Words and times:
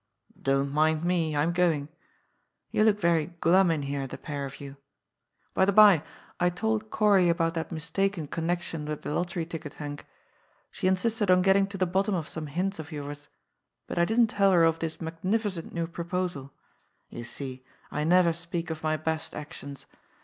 Don't 0.41 0.71
mind 0.71 1.03
me. 1.03 1.35
I'm 1.35 1.53
going. 1.53 1.87
You 2.71 2.83
look 2.83 2.99
very 2.99 3.27
glum 3.27 3.69
in 3.69 3.83
here, 3.83 4.07
the 4.07 4.17
pair 4.17 4.47
of 4.47 4.59
you. 4.59 4.77
By 5.53 5.63
the 5.65 5.71
bye, 5.71 6.01
I 6.39 6.49
told 6.49 6.89
Corry 6.89 7.29
about 7.29 7.53
that 7.53 7.71
mistake 7.71 8.17
in 8.17 8.25
connection 8.27 8.85
with 8.85 9.03
the 9.03 9.13
lottery 9.13 9.45
ticket, 9.45 9.73
Henk. 9.75 10.05
She 10.71 10.87
insisted 10.87 11.29
on 11.29 11.43
getting 11.43 11.67
to 11.67 11.77
the 11.77 11.85
bottom 11.85 12.15
of 12.15 12.27
some 12.27 12.47
hints 12.47 12.79
of 12.79 12.91
yours. 12.91 13.27
But 13.85 13.99
I 13.99 14.05
didn't 14.05 14.25
tell 14.31 14.51
her 14.53 14.63
of 14.63 14.79
this 14.79 14.99
magnificent 15.01 15.71
new 15.71 15.85
pro 15.85 16.05
posal. 16.05 16.49
You 17.11 17.23
see, 17.23 17.63
I 17.91 18.03
never 18.03 18.33
speak 18.33 18.71
of 18.71 18.81
my 18.81 18.97
best 18.97 19.35
actions. 19.35 19.85